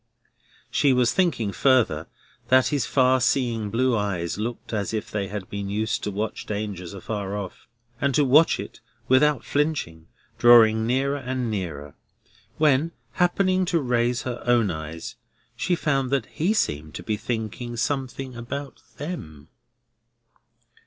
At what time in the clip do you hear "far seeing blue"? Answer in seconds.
2.87-3.95